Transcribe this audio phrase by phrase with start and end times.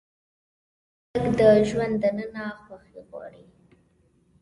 [1.09, 3.45] نن خلک د ژوند دننه خوښي غواړي.